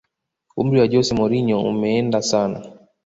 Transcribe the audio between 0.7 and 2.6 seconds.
wa jose mourinho umeenda sana